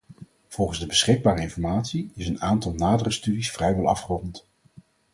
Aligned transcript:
Volgens 0.47 0.79
de 0.79 0.85
beschikbare 0.85 1.41
informatie 1.41 2.11
is 2.15 2.27
een 2.27 2.41
aantal 2.41 2.73
nadere 2.73 3.11
studies 3.11 3.51
vrijwel 3.51 3.87
afgerond. 3.87 4.45